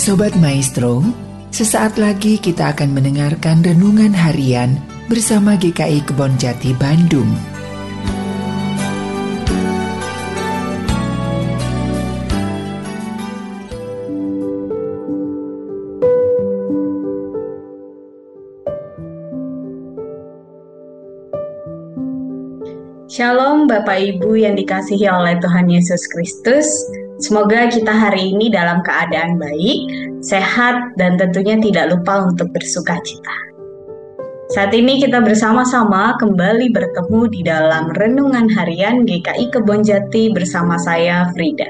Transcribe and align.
Sobat 0.00 0.32
Maestro, 0.40 1.04
sesaat 1.52 2.00
lagi 2.00 2.40
kita 2.40 2.72
akan 2.72 2.96
mendengarkan 2.96 3.60
renungan 3.60 4.16
harian 4.16 4.80
bersama 5.12 5.60
GKI 5.60 6.00
Kebon 6.08 6.40
Jati 6.40 6.72
Bandung. 6.72 7.28
Shalom 23.12 23.68
Bapak 23.68 24.00
Ibu 24.00 24.32
yang 24.32 24.56
dikasihi 24.56 25.04
oleh 25.12 25.36
Tuhan 25.44 25.68
Yesus 25.68 26.08
Kristus. 26.08 26.72
Semoga 27.20 27.68
kita 27.68 27.92
hari 27.92 28.32
ini 28.32 28.48
dalam 28.48 28.80
keadaan 28.80 29.36
baik, 29.36 29.78
sehat, 30.24 30.96
dan 30.96 31.20
tentunya 31.20 31.60
tidak 31.60 31.92
lupa 31.92 32.24
untuk 32.24 32.48
bersuka 32.48 32.96
cita. 33.04 33.36
Saat 34.56 34.72
ini 34.72 34.98
kita 34.98 35.20
bersama-sama 35.20 36.16
kembali 36.16 36.72
bertemu 36.72 37.20
di 37.28 37.40
dalam 37.44 37.92
Renungan 37.92 38.48
Harian 38.48 39.04
GKI 39.04 39.52
Kebonjati 39.52 40.32
bersama 40.32 40.80
saya 40.80 41.28
Frida. 41.36 41.68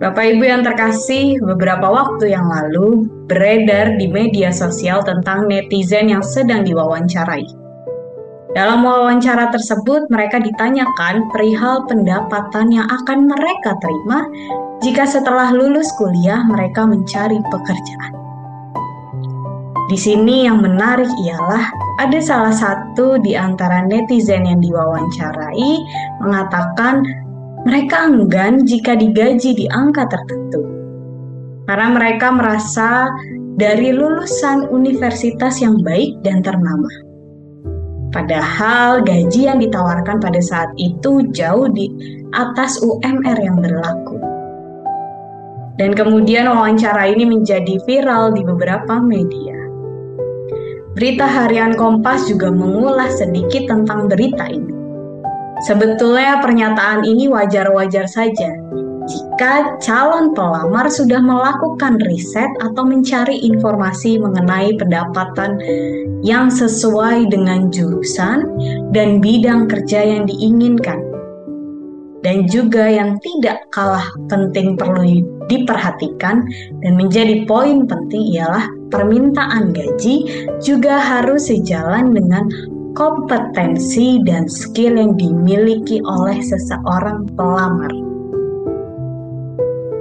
Bapak 0.00 0.24
Ibu 0.32 0.44
yang 0.46 0.62
terkasih, 0.64 1.42
beberapa 1.44 1.90
waktu 1.90 2.32
yang 2.32 2.46
lalu 2.48 3.04
beredar 3.28 3.98
di 4.00 4.08
media 4.08 4.54
sosial 4.54 5.04
tentang 5.04 5.50
netizen 5.50 6.08
yang 6.08 6.24
sedang 6.24 6.64
diwawancarai 6.64 7.59
dalam 8.50 8.82
wawancara 8.82 9.54
tersebut, 9.54 10.10
mereka 10.10 10.42
ditanyakan 10.42 11.30
perihal 11.30 11.86
pendapatan 11.86 12.74
yang 12.74 12.86
akan 12.90 13.30
mereka 13.30 13.78
terima 13.78 14.26
jika 14.82 15.06
setelah 15.06 15.54
lulus 15.54 15.86
kuliah 15.94 16.42
mereka 16.50 16.82
mencari 16.82 17.38
pekerjaan. 17.46 18.12
Di 19.86 19.98
sini 19.98 20.50
yang 20.50 20.62
menarik 20.62 21.10
ialah 21.26 21.62
ada 22.02 22.18
salah 22.18 22.54
satu 22.54 23.22
di 23.22 23.38
antara 23.38 23.86
netizen 23.86 24.46
yang 24.46 24.58
diwawancarai 24.62 25.70
mengatakan 26.26 27.06
mereka 27.66 28.06
enggan 28.10 28.66
jika 28.66 28.98
digaji 28.98 29.54
di 29.54 29.66
angka 29.70 30.10
tertentu. 30.10 30.62
Karena 31.70 31.94
mereka 31.94 32.34
merasa 32.34 33.06
dari 33.54 33.94
lulusan 33.94 34.70
universitas 34.74 35.62
yang 35.62 35.78
baik 35.86 36.18
dan 36.26 36.42
ternama 36.42 37.09
Padahal 38.10 39.06
gaji 39.06 39.46
yang 39.46 39.62
ditawarkan 39.62 40.18
pada 40.18 40.42
saat 40.42 40.74
itu 40.74 41.30
jauh 41.30 41.70
di 41.70 41.86
atas 42.34 42.82
UMR 42.82 43.38
yang 43.38 43.62
berlaku. 43.62 44.18
Dan 45.78 45.94
kemudian 45.94 46.50
wawancara 46.50 47.06
ini 47.06 47.24
menjadi 47.24 47.78
viral 47.86 48.34
di 48.34 48.42
beberapa 48.42 48.98
media. 48.98 49.56
Berita 50.98 51.24
harian 51.24 51.72
Kompas 51.78 52.26
juga 52.26 52.50
mengulas 52.50 53.22
sedikit 53.22 53.70
tentang 53.70 54.10
berita 54.10 54.44
ini. 54.50 54.74
Sebetulnya 55.70 56.42
pernyataan 56.42 57.06
ini 57.06 57.30
wajar-wajar 57.30 58.10
saja 58.10 58.50
jika 59.10 59.74
calon 59.82 60.30
pelamar 60.30 60.86
sudah 60.86 61.18
melakukan 61.18 61.98
riset 62.06 62.46
atau 62.62 62.86
mencari 62.86 63.42
informasi 63.42 64.22
mengenai 64.22 64.78
pendapatan 64.78 65.58
yang 66.22 66.46
sesuai 66.46 67.26
dengan 67.26 67.66
jurusan 67.74 68.46
dan 68.94 69.18
bidang 69.18 69.66
kerja 69.66 70.06
yang 70.06 70.24
diinginkan. 70.30 71.02
Dan 72.20 72.44
juga 72.52 72.84
yang 72.84 73.16
tidak 73.24 73.64
kalah 73.72 74.04
penting 74.28 74.76
perlu 74.76 75.24
diperhatikan 75.48 76.44
dan 76.84 76.92
menjadi 76.94 77.48
poin 77.48 77.88
penting 77.88 78.36
ialah 78.36 78.68
permintaan 78.92 79.72
gaji 79.72 80.28
juga 80.60 81.00
harus 81.00 81.48
sejalan 81.48 82.12
dengan 82.12 82.44
kompetensi 82.92 84.20
dan 84.26 84.44
skill 84.50 84.98
yang 84.98 85.16
dimiliki 85.16 86.04
oleh 86.04 86.38
seseorang 86.44 87.24
pelamar. 87.38 87.99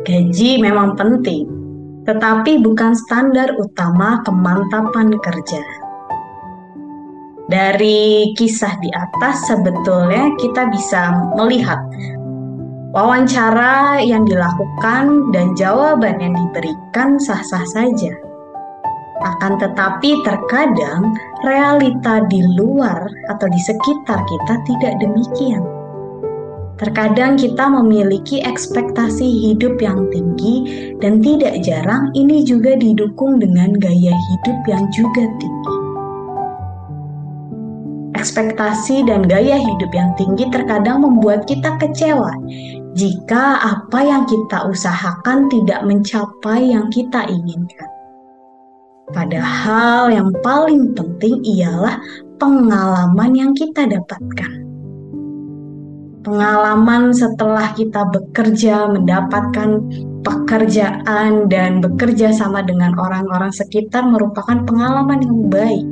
Gaji 0.10 0.58
memang 0.58 0.98
penting, 0.98 1.46
tetapi 2.02 2.66
bukan 2.66 2.98
standar 2.98 3.54
utama 3.62 4.26
kemantapan 4.26 5.14
kerja. 5.22 5.62
Dari 7.46 8.34
kisah 8.34 8.74
di 8.82 8.90
atas, 8.90 9.46
sebetulnya 9.46 10.34
kita 10.42 10.66
bisa 10.74 11.14
melihat 11.38 11.78
wawancara 12.90 14.02
yang 14.02 14.26
dilakukan 14.26 15.30
dan 15.30 15.54
jawaban 15.54 16.18
yang 16.18 16.34
diberikan 16.34 17.22
sah-sah 17.22 17.70
saja. 17.70 18.14
Akan 19.22 19.62
tetapi, 19.62 20.26
terkadang 20.26 21.14
realita 21.46 22.26
di 22.34 22.42
luar 22.58 23.06
atau 23.30 23.46
di 23.46 23.62
sekitar 23.62 24.18
kita 24.26 24.56
tidak 24.66 24.94
demikian 25.06 25.79
Terkadang 26.80 27.36
kita 27.36 27.68
memiliki 27.68 28.40
ekspektasi 28.40 29.28
hidup 29.28 29.84
yang 29.84 30.08
tinggi 30.16 30.64
dan 31.04 31.20
tidak 31.20 31.60
jarang 31.60 32.08
ini 32.16 32.48
juga 32.48 32.80
didukung 32.80 33.36
dengan 33.36 33.76
gaya 33.76 34.16
hidup 34.16 34.60
yang 34.64 34.88
juga 34.96 35.28
tinggi. 35.44 35.76
Ekspektasi 38.16 39.04
dan 39.12 39.28
gaya 39.28 39.60
hidup 39.60 39.92
yang 39.92 40.16
tinggi 40.16 40.48
terkadang 40.56 41.04
membuat 41.04 41.44
kita 41.52 41.76
kecewa 41.84 42.32
jika 42.96 43.60
apa 43.60 44.00
yang 44.00 44.24
kita 44.24 44.64
usahakan 44.72 45.52
tidak 45.52 45.84
mencapai 45.84 46.64
yang 46.64 46.88
kita 46.96 47.28
inginkan. 47.28 47.92
Padahal 49.12 50.16
yang 50.16 50.32
paling 50.40 50.96
penting 50.96 51.44
ialah 51.44 52.00
pengalaman 52.40 53.36
yang 53.36 53.52
kita 53.52 53.84
dapatkan 53.84 54.70
pengalaman 56.30 57.10
setelah 57.10 57.74
kita 57.74 58.06
bekerja, 58.14 58.86
mendapatkan 58.94 59.82
pekerjaan, 60.22 61.50
dan 61.50 61.82
bekerja 61.82 62.30
sama 62.30 62.62
dengan 62.62 62.94
orang-orang 63.02 63.50
sekitar 63.50 64.06
merupakan 64.06 64.62
pengalaman 64.62 65.26
yang 65.26 65.42
baik. 65.50 65.88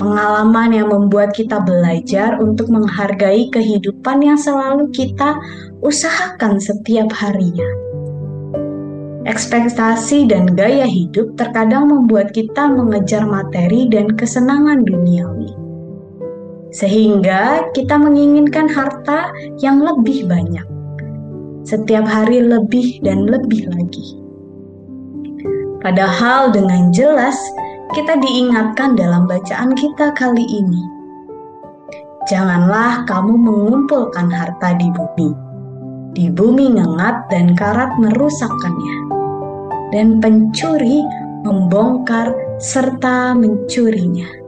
Pengalaman 0.00 0.72
yang 0.72 0.88
membuat 0.88 1.36
kita 1.36 1.60
belajar 1.60 2.40
untuk 2.40 2.72
menghargai 2.72 3.52
kehidupan 3.52 4.24
yang 4.24 4.40
selalu 4.40 4.88
kita 4.96 5.36
usahakan 5.84 6.56
setiap 6.56 7.12
harinya. 7.12 7.68
Ekspektasi 9.28 10.30
dan 10.30 10.56
gaya 10.56 10.88
hidup 10.88 11.36
terkadang 11.36 11.92
membuat 11.92 12.32
kita 12.32 12.70
mengejar 12.70 13.28
materi 13.28 13.90
dan 13.90 14.14
kesenangan 14.14 14.86
duniawi 14.86 15.65
sehingga 16.76 17.72
kita 17.72 17.96
menginginkan 17.96 18.68
harta 18.68 19.32
yang 19.64 19.80
lebih 19.80 20.28
banyak. 20.28 20.66
Setiap 21.64 22.04
hari 22.04 22.44
lebih 22.44 23.00
dan 23.00 23.24
lebih 23.24 23.72
lagi. 23.72 24.20
Padahal 25.80 26.52
dengan 26.52 26.92
jelas 26.92 27.34
kita 27.96 28.20
diingatkan 28.20 28.92
dalam 28.92 29.24
bacaan 29.24 29.72
kita 29.72 30.12
kali 30.12 30.44
ini. 30.44 30.82
Janganlah 32.28 33.08
kamu 33.08 33.34
mengumpulkan 33.40 34.28
harta 34.28 34.76
di 34.76 34.92
bumi. 34.92 35.30
Di 36.12 36.26
bumi 36.28 36.76
ngengat 36.76 37.32
dan 37.32 37.56
karat 37.56 37.96
merusakkannya. 37.96 38.96
Dan 39.94 40.18
pencuri 40.18 41.00
membongkar 41.46 42.34
serta 42.58 43.32
mencurinya 43.38 44.45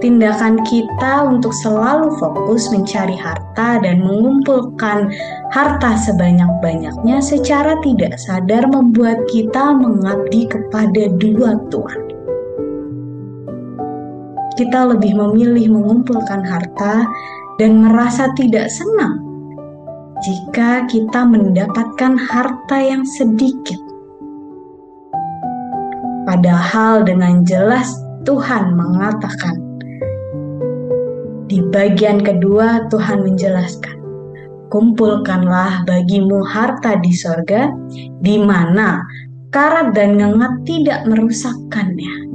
tindakan 0.00 0.60
kita 0.68 1.24
untuk 1.24 1.52
selalu 1.64 2.12
fokus 2.20 2.68
mencari 2.68 3.16
harta 3.16 3.80
dan 3.80 4.04
mengumpulkan 4.04 5.08
harta 5.52 5.96
sebanyak-banyaknya 6.04 7.18
secara 7.24 7.80
tidak 7.80 8.20
sadar 8.20 8.68
membuat 8.68 9.16
kita 9.32 9.72
mengabdi 9.72 10.44
kepada 10.48 11.08
dua 11.16 11.56
Tuhan. 11.72 12.02
Kita 14.56 14.88
lebih 14.88 15.16
memilih 15.16 15.68
mengumpulkan 15.72 16.40
harta 16.44 17.04
dan 17.60 17.84
merasa 17.84 18.32
tidak 18.36 18.72
senang 18.72 19.20
jika 20.24 20.88
kita 20.88 21.28
mendapatkan 21.28 22.16
harta 22.16 22.76
yang 22.80 23.04
sedikit. 23.04 23.76
Padahal 26.24 27.04
dengan 27.04 27.44
jelas 27.44 27.92
Tuhan 28.24 28.74
mengatakan 28.74 29.65
di 31.56 31.64
bagian 31.72 32.20
kedua, 32.20 32.84
Tuhan 32.92 33.24
menjelaskan, 33.24 33.96
"Kumpulkanlah 34.68 35.88
bagimu 35.88 36.44
harta 36.44 37.00
di 37.00 37.16
sorga, 37.16 37.72
di 38.20 38.36
mana 38.36 39.00
karat 39.48 39.96
dan 39.96 40.20
ngengat 40.20 40.52
tidak 40.68 41.08
merusakkannya." 41.08 42.28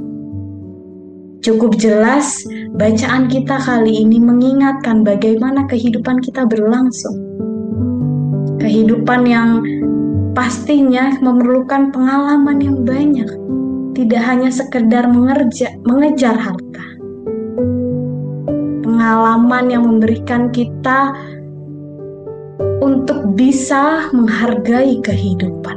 Cukup 1.38 1.78
jelas, 1.78 2.42
bacaan 2.74 3.30
kita 3.30 3.62
kali 3.62 4.02
ini 4.02 4.18
mengingatkan 4.18 5.06
bagaimana 5.06 5.70
kehidupan 5.70 6.18
kita 6.18 6.42
berlangsung. 6.42 7.14
Kehidupan 8.58 9.22
yang 9.22 9.62
pastinya 10.34 11.14
memerlukan 11.22 11.94
pengalaman 11.94 12.58
yang 12.58 12.78
banyak, 12.82 13.30
tidak 13.94 14.22
hanya 14.26 14.50
sekedar 14.50 15.06
mengerja, 15.06 15.70
mengejar 15.86 16.34
harta. 16.34 16.91
Pengalaman 19.02 19.66
yang 19.66 19.82
memberikan 19.82 20.54
kita 20.54 21.10
untuk 22.78 23.34
bisa 23.34 24.06
menghargai 24.14 25.02
kehidupan. 25.02 25.74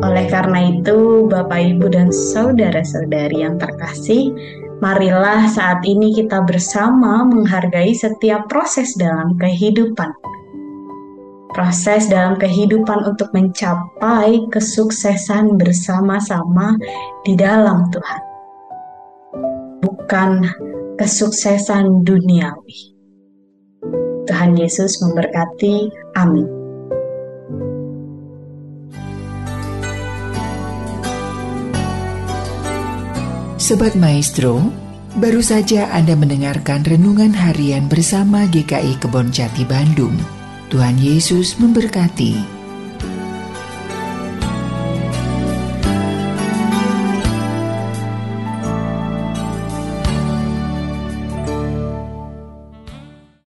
Oleh 0.00 0.24
karena 0.32 0.72
itu, 0.72 1.28
Bapak, 1.28 1.60
Ibu, 1.60 1.92
dan 1.92 2.08
saudara-saudari 2.08 3.44
yang 3.44 3.60
terkasih, 3.60 4.32
marilah 4.80 5.44
saat 5.52 5.84
ini 5.84 6.16
kita 6.16 6.40
bersama 6.48 7.28
menghargai 7.28 7.92
setiap 7.92 8.48
proses 8.48 8.96
dalam 8.96 9.36
kehidupan. 9.36 10.16
Proses 11.52 12.08
dalam 12.08 12.40
kehidupan 12.40 13.04
untuk 13.04 13.28
mencapai 13.36 14.48
kesuksesan 14.48 15.60
bersama-sama 15.60 16.80
di 17.28 17.36
dalam 17.36 17.92
Tuhan, 17.92 18.22
bukan 19.84 20.40
kesuksesan 20.94 22.06
duniawi. 22.06 22.94
Tuhan 24.24 24.56
Yesus 24.56 25.02
memberkati. 25.02 25.90
Amin. 26.16 26.46
Sobat 33.64 33.96
Maestro, 33.96 34.60
baru 35.16 35.40
saja 35.40 35.88
Anda 35.88 36.12
mendengarkan 36.12 36.84
renungan 36.84 37.32
harian 37.32 37.88
bersama 37.88 38.44
GKI 38.44 39.00
Kebon 39.00 39.32
Jati 39.32 39.64
Bandung. 39.64 40.14
Tuhan 40.68 41.00
Yesus 41.00 41.56
memberkati. 41.56 42.53